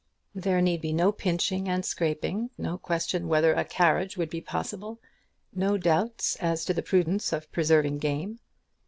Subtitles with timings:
[0.33, 4.99] There need be no pinching and scraping, no question whether a carriage would be possible,
[5.53, 8.39] no doubt as to the prudence of preserving game.